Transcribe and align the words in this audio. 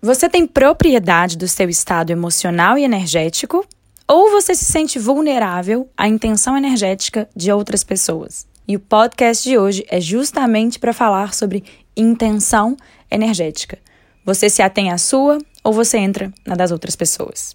Você 0.00 0.28
tem 0.28 0.46
propriedade 0.46 1.36
do 1.36 1.48
seu 1.48 1.68
estado 1.68 2.10
emocional 2.10 2.78
e 2.78 2.84
energético 2.84 3.66
ou 4.06 4.30
você 4.30 4.54
se 4.54 4.64
sente 4.64 4.96
vulnerável 4.96 5.90
à 5.96 6.06
intenção 6.06 6.56
energética 6.56 7.28
de 7.34 7.50
outras 7.50 7.82
pessoas? 7.82 8.46
E 8.66 8.76
o 8.76 8.80
podcast 8.80 9.42
de 9.42 9.58
hoje 9.58 9.84
é 9.88 10.00
justamente 10.00 10.78
para 10.78 10.92
falar 10.92 11.34
sobre 11.34 11.64
intenção 11.96 12.76
energética. 13.10 13.76
Você 14.24 14.48
se 14.48 14.62
atém 14.62 14.92
à 14.92 14.98
sua 14.98 15.38
ou 15.64 15.72
você 15.72 15.98
entra 15.98 16.32
na 16.46 16.54
das 16.54 16.70
outras 16.70 16.94
pessoas? 16.94 17.52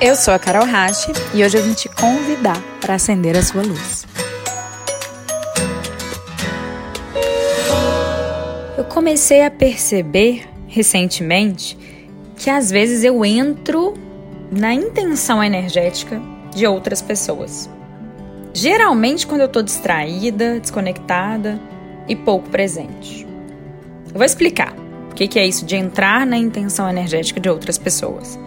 Eu 0.00 0.16
sou 0.16 0.32
a 0.32 0.38
Carol 0.38 0.64
Rache 0.64 1.12
e 1.34 1.44
hoje 1.44 1.58
eu 1.58 1.62
vim 1.62 1.74
te 1.74 1.90
convidar 1.90 2.62
para 2.80 2.94
acender 2.94 3.36
a 3.36 3.42
sua 3.42 3.62
luz. 3.62 4.06
Eu 8.78 8.84
comecei 8.84 9.44
a 9.44 9.50
perceber 9.50 10.57
recentemente 10.68 11.76
que 12.36 12.48
às 12.48 12.70
vezes 12.70 13.02
eu 13.02 13.24
entro 13.24 13.94
na 14.50 14.72
intenção 14.72 15.42
energética 15.42 16.20
de 16.54 16.66
outras 16.66 17.02
pessoas. 17.02 17.68
Geralmente 18.54 19.26
quando 19.26 19.40
eu 19.40 19.46
estou 19.46 19.62
distraída, 19.62 20.60
desconectada 20.60 21.60
e 22.08 22.14
pouco 22.14 22.48
presente. 22.48 23.26
Eu 24.06 24.14
vou 24.14 24.24
explicar 24.24 24.74
o 25.10 25.14
que, 25.14 25.26
que 25.26 25.38
é 25.38 25.46
isso 25.46 25.66
de 25.66 25.76
entrar 25.76 26.26
na 26.26 26.36
intenção 26.36 26.88
energética 26.88 27.40
de 27.40 27.48
outras 27.48 27.76
pessoas. 27.76 28.38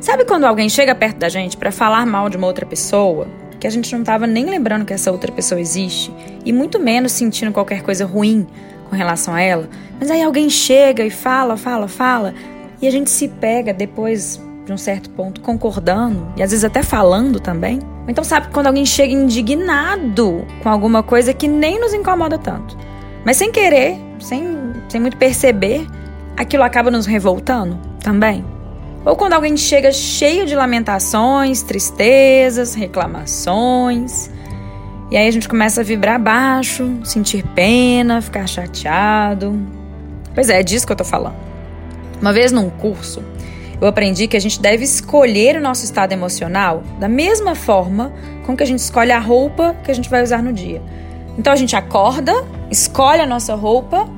Sabe 0.00 0.24
quando 0.24 0.44
alguém 0.44 0.68
chega 0.68 0.94
perto 0.94 1.16
da 1.16 1.28
gente 1.28 1.56
para 1.56 1.72
falar 1.72 2.04
mal 2.04 2.28
de 2.28 2.36
uma 2.36 2.46
outra 2.46 2.66
pessoa, 2.66 3.26
que 3.58 3.66
a 3.66 3.70
gente 3.70 3.90
não 3.92 4.00
estava 4.00 4.26
nem 4.26 4.44
lembrando 4.44 4.84
que 4.84 4.92
essa 4.92 5.10
outra 5.10 5.32
pessoa 5.32 5.58
existe 5.58 6.12
e 6.44 6.52
muito 6.52 6.78
menos 6.78 7.12
sentindo 7.12 7.52
qualquer 7.52 7.82
coisa 7.82 8.04
ruim 8.04 8.46
com 8.94 8.98
relação 8.98 9.34
a 9.34 9.40
ela, 9.40 9.68
mas 9.98 10.08
aí 10.08 10.22
alguém 10.22 10.48
chega 10.48 11.04
e 11.04 11.10
fala, 11.10 11.56
fala, 11.56 11.88
fala, 11.88 12.32
e 12.80 12.86
a 12.86 12.90
gente 12.90 13.10
se 13.10 13.26
pega 13.26 13.74
depois 13.74 14.40
de 14.64 14.72
um 14.72 14.78
certo 14.78 15.10
ponto 15.10 15.40
concordando 15.40 16.32
e 16.36 16.42
às 16.42 16.50
vezes 16.52 16.64
até 16.64 16.82
falando 16.82 17.40
também. 17.40 17.80
Então 18.06 18.22
sabe 18.22 18.48
quando 18.52 18.68
alguém 18.68 18.86
chega 18.86 19.12
indignado 19.12 20.46
com 20.62 20.68
alguma 20.68 21.02
coisa 21.02 21.34
que 21.34 21.48
nem 21.48 21.80
nos 21.80 21.92
incomoda 21.92 22.38
tanto, 22.38 22.78
mas 23.24 23.36
sem 23.36 23.50
querer, 23.50 23.98
sem, 24.20 24.72
sem 24.88 25.00
muito 25.00 25.16
perceber, 25.16 25.86
aquilo 26.36 26.62
acaba 26.62 26.90
nos 26.90 27.04
revoltando 27.04 27.78
também. 28.00 28.44
Ou 29.04 29.16
quando 29.16 29.34
alguém 29.34 29.56
chega 29.56 29.90
cheio 29.92 30.46
de 30.46 30.54
lamentações, 30.54 31.62
tristezas, 31.62 32.74
reclamações, 32.74 34.30
e 35.10 35.16
aí 35.16 35.28
a 35.28 35.30
gente 35.30 35.48
começa 35.48 35.80
a 35.80 35.84
vibrar 35.84 36.20
baixo, 36.20 36.98
sentir 37.04 37.44
pena, 37.54 38.20
ficar 38.20 38.46
chateado. 38.46 39.58
Pois 40.34 40.48
é, 40.48 40.60
é 40.60 40.62
disso 40.62 40.86
que 40.86 40.92
eu 40.92 40.96
tô 40.96 41.04
falando. 41.04 41.36
Uma 42.20 42.32
vez 42.32 42.52
num 42.52 42.70
curso, 42.70 43.22
eu 43.80 43.86
aprendi 43.86 44.26
que 44.26 44.36
a 44.36 44.40
gente 44.40 44.60
deve 44.60 44.84
escolher 44.84 45.56
o 45.56 45.60
nosso 45.60 45.84
estado 45.84 46.12
emocional 46.12 46.82
da 46.98 47.08
mesma 47.08 47.54
forma 47.54 48.12
com 48.46 48.56
que 48.56 48.62
a 48.62 48.66
gente 48.66 48.78
escolhe 48.78 49.12
a 49.12 49.18
roupa 49.18 49.76
que 49.84 49.90
a 49.90 49.94
gente 49.94 50.08
vai 50.08 50.22
usar 50.22 50.42
no 50.42 50.52
dia. 50.52 50.82
Então 51.38 51.52
a 51.52 51.56
gente 51.56 51.76
acorda, 51.76 52.32
escolhe 52.70 53.20
a 53.20 53.26
nossa 53.26 53.54
roupa 53.54 54.08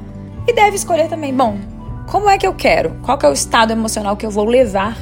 e 0.47 0.53
deve 0.53 0.77
escolher 0.77 1.09
também, 1.09 1.35
bom, 1.35 1.59
como 2.07 2.31
é 2.31 2.39
que 2.39 2.47
eu 2.47 2.55
quero? 2.55 2.97
Qual 3.03 3.19
que 3.19 3.27
é 3.27 3.29
o 3.29 3.33
estado 3.33 3.73
emocional 3.73 4.17
que 4.17 4.25
eu 4.25 4.31
vou 4.31 4.45
levar 4.45 4.97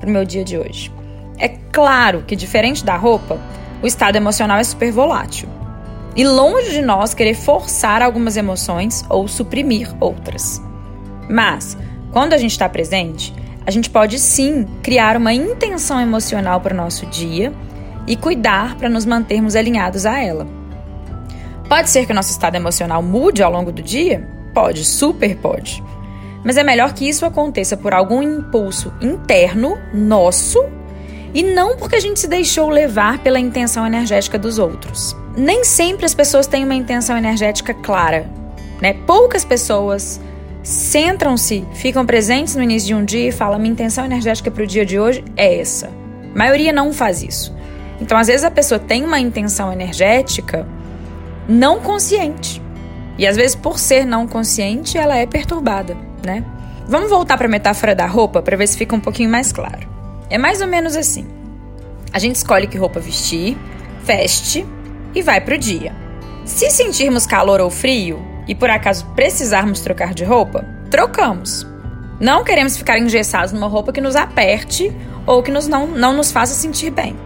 para 0.00 0.08
o 0.08 0.12
meu 0.12 0.24
dia 0.24 0.44
de 0.44 0.58
hoje? 0.58 0.92
É 1.38 1.48
claro 1.48 2.24
que 2.26 2.34
diferente 2.34 2.84
da 2.84 2.96
roupa, 2.96 3.38
o 3.82 3.86
estado 3.86 4.16
emocional 4.16 4.58
é 4.58 4.64
super 4.64 4.92
volátil. 4.92 5.48
E 6.16 6.24
longe 6.24 6.70
de 6.70 6.82
nós 6.82 7.14
querer 7.14 7.34
forçar 7.34 8.02
algumas 8.02 8.36
emoções 8.36 9.04
ou 9.08 9.28
suprimir 9.28 9.94
outras. 10.00 10.60
Mas, 11.28 11.76
quando 12.10 12.32
a 12.32 12.38
gente 12.38 12.52
está 12.52 12.68
presente, 12.68 13.32
a 13.64 13.70
gente 13.70 13.90
pode 13.90 14.18
sim 14.18 14.66
criar 14.82 15.16
uma 15.16 15.32
intenção 15.32 16.00
emocional 16.00 16.60
para 16.60 16.74
o 16.74 16.76
nosso 16.76 17.06
dia 17.06 17.52
e 18.06 18.16
cuidar 18.16 18.76
para 18.76 18.88
nos 18.88 19.04
mantermos 19.04 19.54
alinhados 19.54 20.06
a 20.06 20.18
ela. 20.18 20.46
Pode 21.68 21.90
ser 21.90 22.06
que 22.06 22.12
o 22.12 22.14
nosso 22.14 22.30
estado 22.30 22.56
emocional 22.56 23.02
mude 23.02 23.42
ao 23.42 23.52
longo 23.52 23.70
do 23.70 23.82
dia? 23.82 24.26
Pode, 24.54 24.84
super 24.84 25.36
pode. 25.36 25.84
Mas 26.42 26.56
é 26.56 26.64
melhor 26.64 26.94
que 26.94 27.06
isso 27.06 27.26
aconteça 27.26 27.76
por 27.76 27.92
algum 27.92 28.22
impulso 28.22 28.92
interno 29.02 29.76
nosso 29.92 30.64
e 31.34 31.42
não 31.42 31.76
porque 31.76 31.96
a 31.96 32.00
gente 32.00 32.20
se 32.20 32.28
deixou 32.28 32.68
levar 32.68 33.18
pela 33.18 33.38
intenção 33.38 33.86
energética 33.86 34.38
dos 34.38 34.58
outros. 34.58 35.16
Nem 35.36 35.64
sempre 35.64 36.06
as 36.06 36.14
pessoas 36.14 36.46
têm 36.46 36.64
uma 36.64 36.74
intenção 36.74 37.16
energética 37.16 37.74
clara, 37.74 38.28
né? 38.80 38.94
Poucas 39.06 39.44
pessoas 39.44 40.20
centram-se, 40.62 41.64
ficam 41.74 42.04
presentes 42.04 42.54
no 42.56 42.62
início 42.62 42.88
de 42.88 42.94
um 42.94 43.04
dia 43.04 43.28
e 43.28 43.32
falam: 43.32 43.58
minha 43.58 43.72
intenção 43.72 44.04
energética 44.04 44.50
para 44.50 44.62
o 44.62 44.66
dia 44.66 44.84
de 44.84 44.98
hoje 44.98 45.24
é 45.36 45.60
essa. 45.60 45.86
A 45.86 46.38
maioria 46.38 46.72
não 46.72 46.92
faz 46.92 47.22
isso. 47.22 47.56
Então, 48.00 48.16
às 48.16 48.28
vezes, 48.28 48.44
a 48.44 48.50
pessoa 48.50 48.78
tem 48.78 49.04
uma 49.04 49.18
intenção 49.18 49.72
energética 49.72 50.66
não 51.48 51.80
consciente. 51.80 52.62
E 53.16 53.26
às 53.26 53.36
vezes, 53.36 53.56
por 53.56 53.78
ser 53.78 54.04
não 54.04 54.28
consciente, 54.28 54.96
ela 54.96 55.16
é 55.16 55.26
perturbada, 55.26 55.96
né? 56.24 56.44
Vamos 56.86 57.10
voltar 57.10 57.36
para 57.36 57.46
a 57.46 57.50
metáfora 57.50 57.94
da 57.94 58.06
roupa 58.06 58.40
para 58.40 58.56
ver 58.56 58.66
se 58.68 58.78
fica 58.78 58.94
um 58.94 59.00
pouquinho 59.00 59.28
mais 59.28 59.50
claro. 59.50 59.87
É 60.30 60.36
mais 60.38 60.60
ou 60.60 60.66
menos 60.66 60.96
assim. 60.96 61.26
A 62.12 62.18
gente 62.18 62.36
escolhe 62.36 62.66
que 62.66 62.78
roupa 62.78 63.00
vestir, 63.00 63.56
veste 64.02 64.66
e 65.14 65.22
vai 65.22 65.40
pro 65.40 65.58
dia. 65.58 65.94
Se 66.44 66.70
sentirmos 66.70 67.26
calor 67.26 67.60
ou 67.60 67.70
frio 67.70 68.20
e 68.46 68.54
por 68.54 68.70
acaso 68.70 69.06
precisarmos 69.14 69.80
trocar 69.80 70.14
de 70.14 70.24
roupa, 70.24 70.64
trocamos. 70.90 71.66
Não 72.20 72.42
queremos 72.42 72.76
ficar 72.76 72.98
engessados 72.98 73.52
numa 73.52 73.68
roupa 73.68 73.92
que 73.92 74.00
nos 74.00 74.16
aperte 74.16 74.92
ou 75.26 75.42
que 75.42 75.50
nos 75.50 75.68
não, 75.68 75.86
não 75.86 76.12
nos 76.12 76.32
faça 76.32 76.54
sentir 76.54 76.90
bem. 76.90 77.16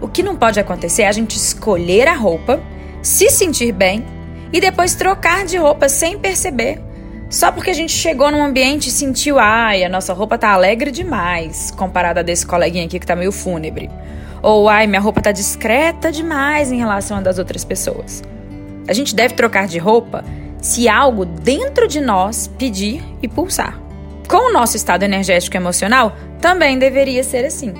O 0.00 0.08
que 0.08 0.22
não 0.22 0.36
pode 0.36 0.60
acontecer 0.60 1.02
é 1.02 1.08
a 1.08 1.12
gente 1.12 1.36
escolher 1.36 2.08
a 2.08 2.14
roupa, 2.14 2.60
se 3.00 3.30
sentir 3.30 3.72
bem 3.72 4.04
e 4.52 4.60
depois 4.60 4.94
trocar 4.94 5.44
de 5.46 5.56
roupa 5.56 5.88
sem 5.88 6.18
perceber 6.18 6.83
só 7.34 7.50
porque 7.50 7.70
a 7.70 7.74
gente 7.74 7.92
chegou 7.92 8.30
num 8.30 8.44
ambiente 8.44 8.86
e 8.86 8.92
sentiu, 8.92 9.40
ai, 9.40 9.82
a 9.82 9.88
nossa 9.88 10.12
roupa 10.12 10.38
tá 10.38 10.50
alegre 10.50 10.92
demais, 10.92 11.72
comparada 11.72 12.20
a 12.20 12.22
desse 12.22 12.46
coleguinha 12.46 12.84
aqui 12.84 13.00
que 13.00 13.06
tá 13.06 13.16
meio 13.16 13.32
fúnebre. 13.32 13.90
Ou, 14.40 14.68
ai, 14.68 14.86
minha 14.86 15.00
roupa 15.00 15.20
tá 15.20 15.32
discreta 15.32 16.12
demais 16.12 16.70
em 16.70 16.78
relação 16.78 17.16
a 17.16 17.20
das 17.20 17.36
outras 17.36 17.64
pessoas. 17.64 18.22
A 18.86 18.92
gente 18.92 19.16
deve 19.16 19.34
trocar 19.34 19.66
de 19.66 19.78
roupa 19.78 20.24
se 20.62 20.88
algo 20.88 21.24
dentro 21.24 21.88
de 21.88 22.00
nós 22.00 22.46
pedir 22.46 23.02
e 23.20 23.26
pulsar. 23.26 23.80
Com 24.28 24.50
o 24.50 24.52
nosso 24.52 24.76
estado 24.76 25.02
energético 25.02 25.56
e 25.56 25.58
emocional, 25.58 26.16
também 26.40 26.78
deveria 26.78 27.24
ser 27.24 27.44
assim. 27.44 27.74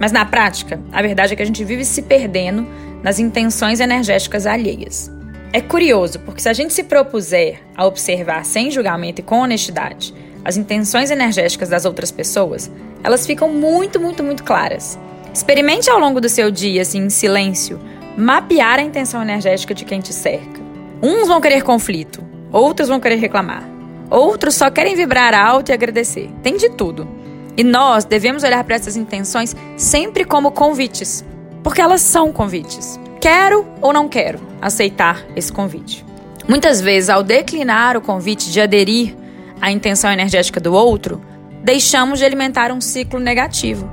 Mas 0.00 0.10
na 0.10 0.24
prática, 0.24 0.80
a 0.90 1.00
verdade 1.00 1.32
é 1.32 1.36
que 1.36 1.42
a 1.42 1.46
gente 1.46 1.62
vive 1.62 1.84
se 1.84 2.02
perdendo 2.02 2.66
nas 3.04 3.20
intenções 3.20 3.78
energéticas 3.78 4.46
alheias. 4.46 5.19
É 5.52 5.60
curioso, 5.60 6.20
porque 6.20 6.40
se 6.40 6.48
a 6.48 6.52
gente 6.52 6.72
se 6.72 6.84
propuser 6.84 7.60
a 7.76 7.84
observar 7.84 8.44
sem 8.44 8.70
julgamento 8.70 9.20
e 9.20 9.24
com 9.24 9.40
honestidade 9.40 10.14
as 10.44 10.56
intenções 10.56 11.10
energéticas 11.10 11.68
das 11.68 11.84
outras 11.84 12.10
pessoas, 12.10 12.70
elas 13.02 13.26
ficam 13.26 13.48
muito, 13.48 14.00
muito, 14.00 14.22
muito 14.22 14.44
claras. 14.44 14.98
Experimente 15.34 15.90
ao 15.90 15.98
longo 15.98 16.20
do 16.20 16.28
seu 16.28 16.50
dia, 16.50 16.82
assim, 16.82 16.98
em 17.00 17.10
silêncio, 17.10 17.80
mapear 18.16 18.78
a 18.78 18.82
intenção 18.82 19.20
energética 19.20 19.74
de 19.74 19.84
quem 19.84 20.00
te 20.00 20.12
cerca. 20.12 20.60
Uns 21.02 21.28
vão 21.28 21.40
querer 21.40 21.62
conflito, 21.62 22.24
outros 22.52 22.88
vão 22.88 23.00
querer 23.00 23.16
reclamar, 23.16 23.68
outros 24.08 24.54
só 24.54 24.70
querem 24.70 24.94
vibrar 24.94 25.34
alto 25.34 25.70
e 25.70 25.72
agradecer. 25.72 26.30
Tem 26.42 26.56
de 26.56 26.70
tudo. 26.70 27.08
E 27.56 27.64
nós 27.64 28.04
devemos 28.04 28.44
olhar 28.44 28.62
para 28.64 28.76
essas 28.76 28.96
intenções 28.96 29.54
sempre 29.76 30.24
como 30.24 30.52
convites, 30.52 31.24
porque 31.62 31.80
elas 31.80 32.00
são 32.00 32.32
convites. 32.32 32.98
Quero 33.20 33.66
ou 33.82 33.92
não 33.92 34.08
quero 34.08 34.40
aceitar 34.62 35.22
esse 35.36 35.52
convite? 35.52 36.06
Muitas 36.48 36.80
vezes, 36.80 37.10
ao 37.10 37.22
declinar 37.22 37.94
o 37.94 38.00
convite 38.00 38.50
de 38.50 38.60
aderir 38.60 39.14
à 39.60 39.70
intenção 39.70 40.10
energética 40.10 40.58
do 40.58 40.72
outro, 40.72 41.20
deixamos 41.62 42.18
de 42.18 42.24
alimentar 42.24 42.72
um 42.72 42.80
ciclo 42.80 43.20
negativo. 43.20 43.88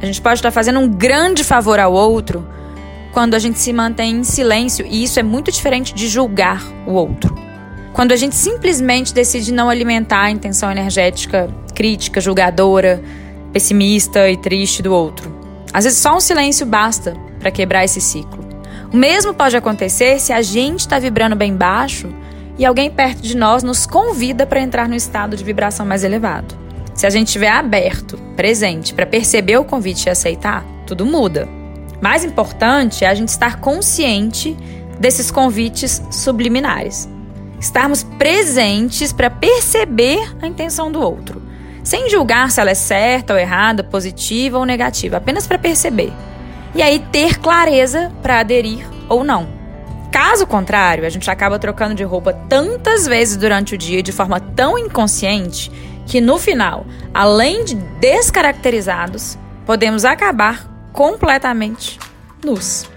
A 0.00 0.06
gente 0.06 0.22
pode 0.22 0.38
estar 0.38 0.50
fazendo 0.50 0.80
um 0.80 0.88
grande 0.88 1.44
favor 1.44 1.78
ao 1.78 1.92
outro 1.92 2.48
quando 3.12 3.34
a 3.34 3.38
gente 3.38 3.58
se 3.58 3.74
mantém 3.74 4.16
em 4.16 4.24
silêncio, 4.24 4.86
e 4.88 5.04
isso 5.04 5.20
é 5.20 5.22
muito 5.22 5.52
diferente 5.52 5.92
de 5.92 6.08
julgar 6.08 6.62
o 6.86 6.92
outro. 6.92 7.36
Quando 7.92 8.12
a 8.12 8.16
gente 8.16 8.34
simplesmente 8.34 9.12
decide 9.12 9.52
não 9.52 9.68
alimentar 9.68 10.22
a 10.22 10.30
intenção 10.30 10.70
energética 10.70 11.54
crítica, 11.74 12.22
julgadora, 12.22 13.02
pessimista 13.52 14.30
e 14.30 14.36
triste 14.38 14.82
do 14.82 14.94
outro. 14.94 15.30
Às 15.74 15.84
vezes 15.84 15.98
só 15.98 16.16
um 16.16 16.20
silêncio 16.20 16.64
basta 16.64 17.14
para 17.38 17.50
quebrar 17.50 17.84
esse 17.84 18.00
ciclo. 18.00 18.41
O 18.92 18.96
mesmo 18.96 19.32
pode 19.32 19.56
acontecer 19.56 20.20
se 20.20 20.34
a 20.34 20.42
gente 20.42 20.80
está 20.80 20.98
vibrando 20.98 21.34
bem 21.34 21.56
baixo 21.56 22.12
e 22.58 22.66
alguém 22.66 22.90
perto 22.90 23.22
de 23.22 23.34
nós 23.34 23.62
nos 23.62 23.86
convida 23.86 24.46
para 24.46 24.60
entrar 24.60 24.86
no 24.86 24.94
estado 24.94 25.34
de 25.34 25.42
vibração 25.42 25.86
mais 25.86 26.04
elevado. 26.04 26.54
Se 26.94 27.06
a 27.06 27.10
gente 27.10 27.28
estiver 27.28 27.50
aberto, 27.50 28.18
presente, 28.36 28.92
para 28.92 29.06
perceber 29.06 29.56
o 29.56 29.64
convite 29.64 30.06
e 30.06 30.10
aceitar, 30.10 30.62
tudo 30.86 31.06
muda. 31.06 31.48
Mais 32.02 32.22
importante 32.22 33.02
é 33.02 33.08
a 33.08 33.14
gente 33.14 33.30
estar 33.30 33.60
consciente 33.60 34.54
desses 35.00 35.30
convites 35.30 36.02
subliminares. 36.10 37.08
Estarmos 37.58 38.02
presentes 38.02 39.10
para 39.10 39.30
perceber 39.30 40.20
a 40.42 40.46
intenção 40.46 40.92
do 40.92 41.00
outro. 41.00 41.40
sem 41.82 42.08
julgar 42.08 42.48
se 42.50 42.60
ela 42.60 42.70
é 42.70 42.74
certa 42.74 43.32
ou 43.32 43.38
errada, 43.38 43.82
positiva 43.82 44.56
ou 44.56 44.64
negativa, 44.64 45.16
apenas 45.16 45.48
para 45.48 45.58
perceber. 45.58 46.12
E 46.74 46.82
aí 46.82 46.98
ter 46.98 47.38
clareza 47.38 48.10
para 48.22 48.40
aderir 48.40 48.86
ou 49.08 49.22
não. 49.22 49.48
Caso 50.10 50.46
contrário, 50.46 51.06
a 51.06 51.08
gente 51.08 51.30
acaba 51.30 51.58
trocando 51.58 51.94
de 51.94 52.04
roupa 52.04 52.32
tantas 52.32 53.06
vezes 53.06 53.36
durante 53.36 53.74
o 53.74 53.78
dia 53.78 54.02
de 54.02 54.12
forma 54.12 54.38
tão 54.38 54.78
inconsciente 54.78 55.70
que 56.06 56.20
no 56.20 56.38
final, 56.38 56.86
além 57.14 57.64
de 57.64 57.74
descaracterizados, 57.74 59.38
podemos 59.64 60.04
acabar 60.04 60.90
completamente 60.92 61.98
nus. 62.44 62.91